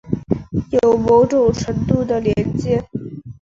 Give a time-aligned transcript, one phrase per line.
[0.81, 2.83] 有某种程度的链接